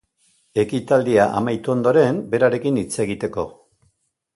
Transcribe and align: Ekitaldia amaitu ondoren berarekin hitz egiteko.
Ekitaldia 0.63 1.27
amaitu 1.41 1.75
ondoren 1.75 2.21
berarekin 2.35 2.85
hitz 2.85 2.91
egiteko. 3.09 3.51